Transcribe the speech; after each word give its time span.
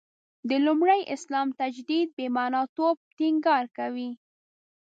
د 0.49 0.51
لومړي 0.65 0.99
اسلام 1.15 1.47
تجدید 1.59 2.07
«بې 2.17 2.27
معنا» 2.35 2.61
توب 2.75 2.95
ټینګار 3.17 3.65
کوي. 3.77 4.09